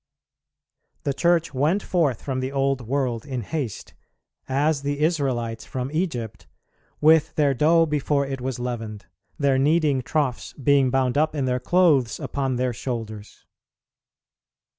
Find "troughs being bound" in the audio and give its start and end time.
10.01-11.19